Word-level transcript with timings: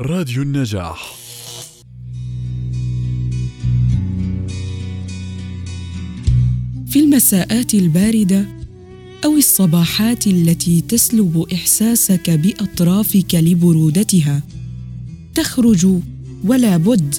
راديو 0.00 0.42
النجاح. 0.42 1.14
في 6.86 7.00
المساءات 7.00 7.74
الباردة 7.74 8.46
أو 9.24 9.36
الصباحات 9.36 10.26
التي 10.26 10.80
تسلب 10.80 11.46
إحساسك 11.52 12.30
بأطرافك 12.30 13.34
لبرودتها 13.34 14.42
تخرج 15.34 15.86
ولا 16.44 16.76
بد 16.76 17.14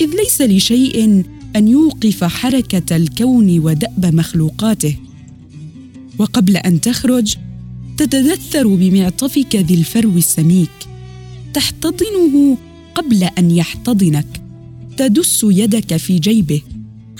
إذ 0.00 0.10
ليس 0.16 0.42
لشيء 0.42 1.24
أن 1.56 1.68
يوقف 1.68 2.24
حركة 2.24 2.96
الكون 2.96 3.58
ودأب 3.58 4.14
مخلوقاته. 4.14 4.96
وقبل 6.18 6.56
أن 6.56 6.80
تخرج 6.80 7.34
تتدثر 7.96 8.66
بمعطفك 8.66 9.56
ذي 9.56 9.74
الفرو 9.74 10.16
السميك. 10.16 10.93
تحتضنه 11.54 12.58
قبل 12.94 13.24
أن 13.24 13.50
يحتضنك. 13.50 14.26
تدس 14.96 15.46
يدك 15.50 15.96
في 15.96 16.18
جيبه. 16.18 16.62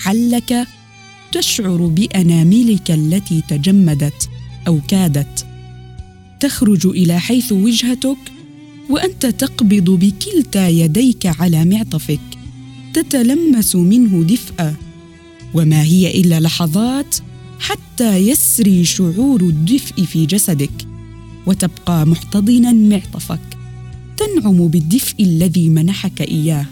علك 0.05 0.67
تشعر 1.31 1.85
بأناملك 1.85 2.91
التي 2.91 3.43
تجمدت 3.47 4.29
أو 4.67 4.79
كادت. 4.87 5.45
تخرج 6.39 6.87
إلى 6.87 7.19
حيث 7.19 7.51
وجهتك 7.51 8.17
وأنت 8.89 9.25
تقبض 9.25 9.89
بكلتا 9.89 10.67
يديك 10.67 11.25
على 11.25 11.65
معطفك. 11.65 12.19
تتلمس 12.93 13.75
منه 13.75 14.23
دفئا 14.23 14.75
وما 15.53 15.83
هي 15.83 16.21
إلا 16.21 16.39
لحظات 16.39 17.15
حتى 17.59 18.17
يسري 18.17 18.85
شعور 18.85 19.41
الدفء 19.41 20.03
في 20.03 20.25
جسدك. 20.25 20.87
وتبقى 21.47 22.07
محتضنا 22.07 22.71
معطفك. 22.71 23.54
تنعم 24.35 24.67
بالدفء 24.67 25.23
الذي 25.23 25.69
منحك 25.69 26.21
إياه. 26.21 26.65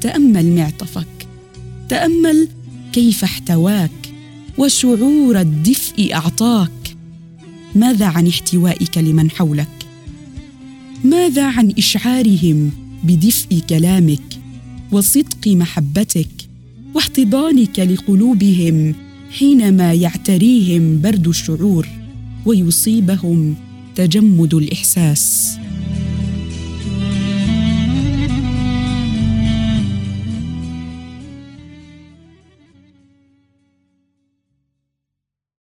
تأمل 0.00 0.54
معطفك. 0.54 1.26
تأمل 1.88 2.48
كيف 2.92 3.24
احتواك 3.24 3.90
وشعور 4.58 5.40
الدفء 5.40 6.14
أعطاك. 6.14 6.96
ماذا 7.74 8.06
عن 8.06 8.26
احتوائك 8.26 8.98
لمن 8.98 9.30
حولك؟ 9.30 9.86
ماذا 11.04 11.44
عن 11.46 11.72
إشعارهم 11.78 12.70
بدفء 13.04 13.62
كلامك 13.68 14.38
وصدق 14.92 15.48
محبتك 15.48 16.28
واحتضانك 16.94 17.78
لقلوبهم 17.78 18.94
حينما 19.38 19.94
يعتريهم 19.94 21.00
برد 21.00 21.28
الشعور 21.28 21.88
ويصيبهم 22.46 23.54
تجمد 23.94 24.54
الإحساس؟ 24.54 25.37